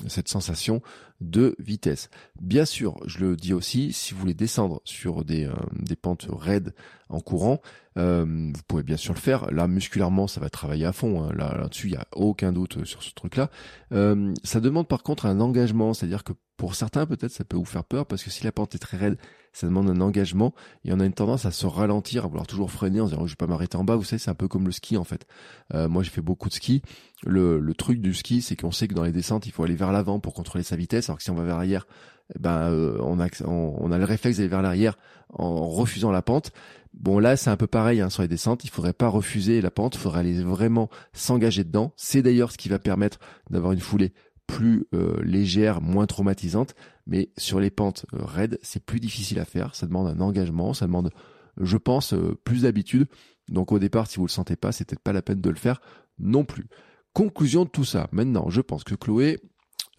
[0.08, 0.82] cette sensation
[1.22, 2.10] de vitesse.
[2.40, 6.26] Bien sûr, je le dis aussi, si vous voulez descendre sur des, euh, des pentes
[6.30, 6.74] raides
[7.08, 7.60] en courant,
[7.98, 9.50] euh, vous pouvez bien sûr le faire.
[9.50, 11.22] Là, musculairement, ça va travailler à fond.
[11.22, 11.32] Hein.
[11.36, 13.50] Là, là-dessus, il y a aucun doute sur ce truc-là.
[13.92, 17.64] Euh, ça demande par contre un engagement, c'est-à-dire que pour certains, peut-être, ça peut vous
[17.64, 19.18] faire peur parce que si la pente est très raide,
[19.52, 22.70] ça demande un engagement et on a une tendance à se ralentir, à vouloir toujours
[22.70, 23.96] freiner en se disant oh, je vais pas m'arrêter en bas.
[23.96, 25.26] Vous savez, c'est un peu comme le ski en fait.
[25.74, 26.82] Euh, moi, j'ai fait beaucoup de ski.
[27.24, 29.76] Le, le truc du ski, c'est qu'on sait que dans les descentes, il faut aller
[29.76, 31.86] vers l'avant pour contrôler sa vitesse, alors que si on va vers l'arrière,
[32.34, 34.96] eh ben euh, on, a, on, a le réflexe d'aller vers l'arrière
[35.32, 36.52] en refusant la pente.
[36.94, 39.70] Bon là c'est un peu pareil hein, sur les descentes, il faudrait pas refuser la
[39.70, 41.92] pente, il faudrait aller vraiment s'engager dedans.
[41.96, 43.18] C'est d'ailleurs ce qui va permettre
[43.50, 44.12] d'avoir une foulée
[44.46, 46.74] plus euh, légère, moins traumatisante,
[47.06, 50.74] mais sur les pentes euh, raides, c'est plus difficile à faire, ça demande un engagement,
[50.74, 51.10] ça demande,
[51.60, 53.06] je pense, euh, plus d'habitude.
[53.48, 55.56] Donc au départ, si vous le sentez pas, c'est peut-être pas la peine de le
[55.56, 55.80] faire
[56.18, 56.66] non plus.
[57.12, 58.08] Conclusion de tout ça.
[58.12, 59.40] Maintenant, je pense que Chloé,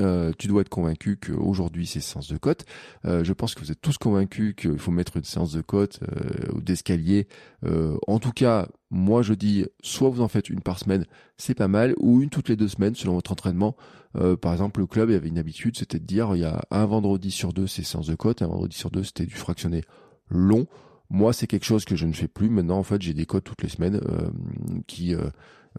[0.01, 2.65] euh, tu dois être convaincu qu'aujourd'hui c'est séance de côte.
[3.05, 5.99] Euh, je pense que vous êtes tous convaincus qu'il faut mettre une séance de côte
[6.03, 7.27] euh, ou d'escalier.
[8.07, 11.05] en tout cas, moi je dis soit vous en faites une par semaine,
[11.37, 13.75] c'est pas mal, ou une toutes les deux semaines selon votre entraînement.
[14.41, 17.31] par exemple, le club avait une habitude, c'était de dire il y a un vendredi
[17.31, 19.83] sur deux c'est séance de côte, un vendredi sur deux c'était du fractionné
[20.29, 20.67] long.
[21.09, 22.49] Moi, c'est quelque chose que je ne fais plus.
[22.49, 24.01] Maintenant, en fait, j'ai des côtes toutes les semaines
[24.87, 25.15] qui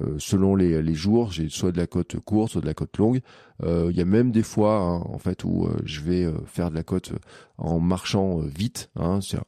[0.00, 2.96] euh, selon les, les jours, j'ai soit de la côte courte, soit de la côte
[2.98, 3.20] longue.
[3.62, 6.70] Euh, il y a même des fois, hein, en fait, où euh, je vais faire
[6.70, 7.12] de la côte
[7.58, 8.90] en marchant vite.
[8.96, 9.38] Hein, c'est,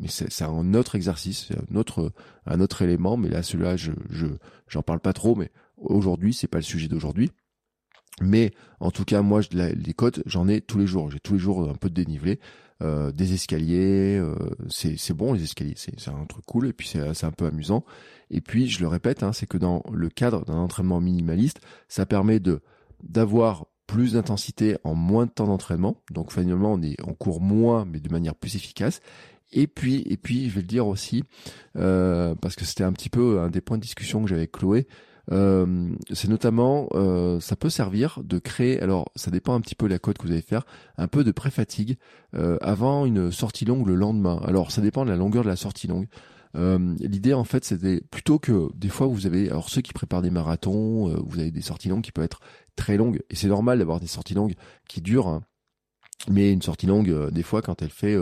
[0.00, 2.12] mais c'est, un autre exercice, c'est un autre,
[2.46, 3.16] un autre élément.
[3.16, 4.26] Mais là, celui-là, je, je,
[4.68, 5.34] j'en parle pas trop.
[5.34, 7.32] Mais aujourd'hui, c'est pas le sujet d'aujourd'hui.
[8.20, 11.10] Mais en tout cas, moi, les côtes, j'en ai tous les jours.
[11.10, 12.40] J'ai tous les jours un peu de dénivelé.
[12.82, 14.34] Euh, des escaliers, euh,
[14.68, 17.86] c'est bon les escaliers, c'est un truc cool et puis c'est un peu amusant.
[18.30, 22.04] Et puis je le répète, hein, c'est que dans le cadre d'un entraînement minimaliste, ça
[22.04, 22.60] permet de
[23.02, 26.02] d'avoir plus d'intensité en moins de temps d'entraînement.
[26.10, 29.00] Donc finalement on est on court moins mais de manière plus efficace.
[29.52, 31.24] Et puis et puis je vais le dire aussi
[31.76, 34.52] euh, parce que c'était un petit peu un des points de discussion que j'avais avec
[34.52, 34.86] Chloé.
[35.32, 39.88] Euh, c'est notamment, euh, ça peut servir de créer, alors ça dépend un petit peu
[39.88, 40.64] la code que vous allez faire,
[40.98, 41.98] un peu de pré-fatigue
[42.34, 44.40] euh, avant une sortie longue le lendemain.
[44.44, 46.06] Alors ça dépend de la longueur de la sortie longue.
[47.00, 50.30] L'idée en fait c'était plutôt que des fois vous avez, alors ceux qui préparent des
[50.30, 52.40] marathons, vous avez des sorties longues qui peuvent être
[52.76, 54.54] très longues, et c'est normal d'avoir des sorties longues
[54.88, 55.42] qui durent, hein.
[56.30, 58.16] mais une sortie longue, des fois quand elle fait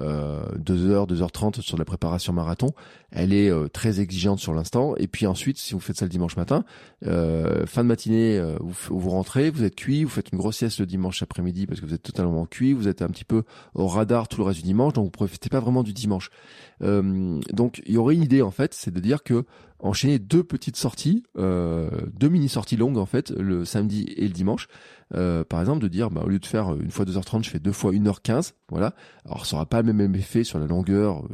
[0.00, 2.68] euh, 2h, 2h30 sur la préparation marathon.
[3.10, 4.94] Elle est euh, très exigeante sur l'instant.
[4.96, 6.64] Et puis ensuite, si vous faites ça le dimanche matin,
[7.06, 10.80] euh, fin de matinée, euh, vous, rentrez, vous êtes cuit, vous faites une grosse sieste
[10.80, 13.44] le dimanche après-midi parce que vous êtes totalement cuit, vous êtes un petit peu
[13.74, 16.30] au radar tout le reste du dimanche, donc vous profitez pas vraiment du dimanche.
[16.80, 19.44] donc il y aurait une idée en fait, c'est de dire que
[19.80, 24.68] enchaîner deux petites sorties, deux mini sorties longues en fait, le samedi et le dimanche.
[25.10, 27.72] Par exemple, de dire, bah, au lieu de faire une fois 2h30, je fais deux
[27.72, 28.52] fois 1h15.
[28.68, 28.94] Voilà.
[29.24, 31.24] Alors, ça aura pas le même effet sur la longueur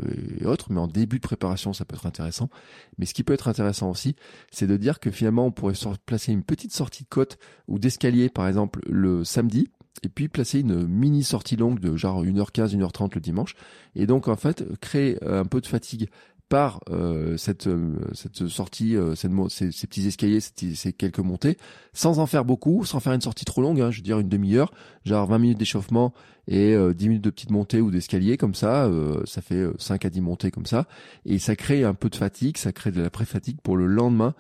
[0.41, 2.51] et autres, mais en début de préparation, ça peut être intéressant.
[2.99, 4.17] Mais ce qui peut être intéressant aussi,
[4.51, 5.75] c'est de dire que finalement, on pourrait
[6.07, 9.69] placer une petite sortie de côte ou d'escalier, par exemple, le samedi,
[10.03, 13.55] et puis placer une mini sortie longue de genre 1h15, 1h30 le dimanche.
[13.95, 16.09] Et donc, en fait, créer un peu de fatigue
[16.49, 21.57] par euh, cette, euh, cette sortie, euh, ces, petits escaliers, ces, ces, quelques montées,
[21.93, 24.29] sans en faire beaucoup, sans faire une sortie trop longue, hein, je veux dire une
[24.29, 24.73] demi-heure,
[25.05, 26.13] genre 20 minutes d'échauffement
[26.49, 28.91] et 10 minutes de petite montée ou d'escalier comme ça,
[29.25, 30.87] ça fait 5 à 10 montées comme ça,
[31.25, 34.35] et ça crée un peu de fatigue, ça crée de la pré-fatigue pour le lendemain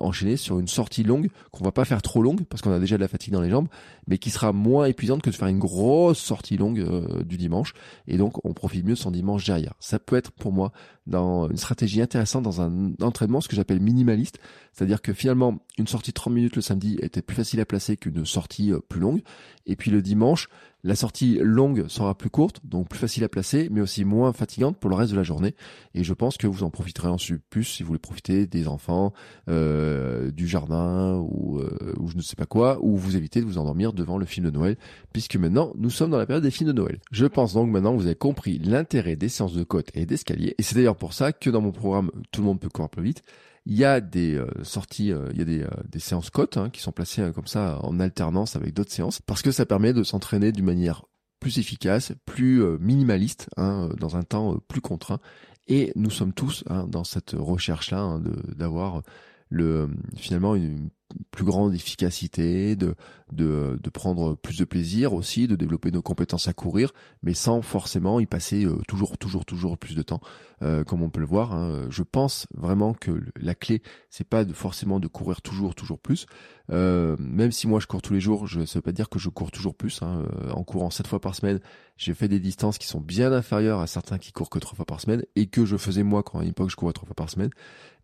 [0.00, 2.96] enchaîner sur une sortie longue qu'on va pas faire trop longue parce qu'on a déjà
[2.96, 3.68] de la fatigue dans les jambes,
[4.06, 7.74] mais qui sera moins épuisante que de faire une grosse sortie longue du dimanche,
[8.06, 9.74] et donc on profite mieux de son dimanche derrière.
[9.80, 10.72] Ça peut être pour moi
[11.06, 14.38] dans une stratégie intéressante dans un entraînement, ce que j'appelle minimaliste,
[14.72, 17.96] c'est-à-dire que finalement une sortie de 30 minutes le samedi était plus facile à placer
[17.96, 19.22] qu'une sortie plus longue,
[19.66, 20.48] et puis le dimanche
[20.84, 24.76] la sortie longue sera plus courte, donc plus facile à placer, mais aussi moins fatigante
[24.76, 25.54] pour le reste de la journée.
[25.94, 27.16] Et je pense que vous en profiterez en
[27.50, 29.12] plus si vous voulez profiter des enfants,
[29.48, 33.46] euh, du jardin ou, euh, ou je ne sais pas quoi, ou vous évitez de
[33.46, 34.76] vous endormir devant le film de Noël,
[35.12, 37.00] puisque maintenant nous sommes dans la période des films de Noël.
[37.10, 40.54] Je pense donc maintenant que vous avez compris l'intérêt des séances de côte et d'escalier.
[40.58, 43.02] Et c'est d'ailleurs pour ça que dans mon programme Tout le monde peut courir plus
[43.02, 43.24] vite,
[43.66, 46.56] il y a des euh, sorties, euh, il y a des, euh, des séances cotes
[46.56, 49.92] hein, qui sont placées comme ça en alternance avec d'autres séances, parce que ça permet
[49.92, 51.04] de s'entraîner d'une manière
[51.40, 55.20] plus efficace, plus minimaliste, hein, dans un temps plus contraint.
[55.68, 58.22] Et nous sommes tous hein, dans cette recherche-là hein,
[58.56, 59.02] d'avoir
[59.50, 60.90] le finalement une
[61.30, 62.94] plus grande efficacité, de,
[63.32, 66.92] de, prendre plus de plaisir aussi, de développer nos compétences à courir,
[67.22, 70.20] mais sans forcément y passer euh, toujours, toujours, toujours plus de temps,
[70.62, 71.52] euh, comme on peut le voir.
[71.54, 71.86] Hein.
[71.90, 76.26] Je pense vraiment que la clé, c'est pas forcément de courir toujours, toujours plus.
[76.70, 79.18] Euh, même si moi je cours tous les jours, je, ça veut pas dire que
[79.18, 80.02] je cours toujours plus.
[80.02, 80.24] Hein.
[80.52, 81.60] En courant sept fois par semaine,
[81.98, 84.86] j'ai fait des distances qui sont bien inférieures à certains qui courent que trois fois
[84.86, 87.28] par semaine et que je faisais moi quand à l'époque je courais trois fois par
[87.28, 87.50] semaine.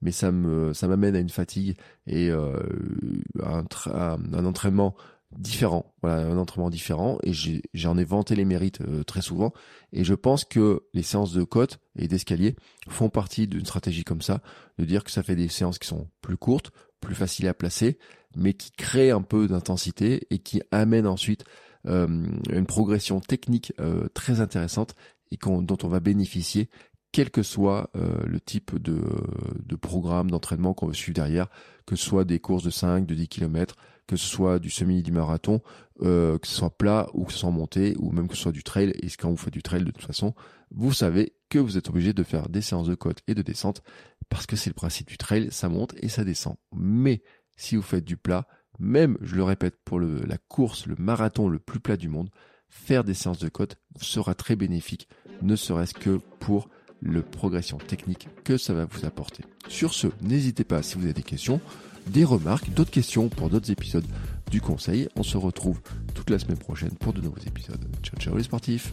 [0.02, 1.76] Mais ça me, ça m'amène à une fatigue
[2.06, 2.58] et euh,
[3.40, 4.96] un, un, entraînement
[5.38, 7.32] différent, voilà, un entraînement différent, et
[7.72, 9.52] j'en ai, vanté les mérites euh, très souvent,
[9.92, 12.54] et je pense que les séances de côte et d'escalier
[12.88, 14.42] font partie d'une stratégie comme ça,
[14.78, 17.98] de dire que ça fait des séances qui sont plus courtes, plus faciles à placer,
[18.36, 21.44] mais qui créent un peu d'intensité et qui amènent ensuite
[21.86, 24.94] une progression technique euh, très intéressante
[25.30, 26.68] et dont on va bénéficier
[27.14, 29.00] quel que soit euh, le type de,
[29.76, 31.48] programme d'entraînement qu'on veut suivre derrière,
[31.86, 33.76] que ce soit des courses de 5, de 10 km,
[34.08, 35.60] que ce soit du semi, du marathon,
[36.02, 38.52] euh, que ce soit plat ou que ce soit monté, ou même que ce soit
[38.52, 38.92] du trail.
[39.00, 40.34] Et quand vous faites du trail, de toute façon,
[40.72, 43.84] vous savez que vous êtes obligé de faire des séances de côte et de descente,
[44.28, 46.56] parce que c'est le principe du trail, ça monte et ça descend.
[46.74, 47.22] Mais
[47.56, 51.58] si vous faites du plat, même, je le répète, pour la course, le marathon le
[51.58, 52.30] plus plat du monde,
[52.68, 55.08] faire des séances de côte sera très bénéfique,
[55.42, 56.68] ne serait-ce que pour
[57.00, 59.44] le progression technique que ça va vous apporter.
[59.68, 61.60] Sur ce, n'hésitez pas si vous avez des questions,
[62.06, 64.06] des remarques, d'autres questions pour d'autres épisodes
[64.50, 65.08] du conseil.
[65.16, 65.80] On se retrouve
[66.14, 67.84] toute la semaine prochaine pour de nouveaux épisodes.
[68.02, 68.92] Ciao ciao les sportifs